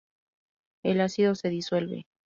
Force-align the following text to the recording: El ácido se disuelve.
El 0.83 0.99
ácido 0.99 1.35
se 1.35 1.49
disuelve. 1.51 2.07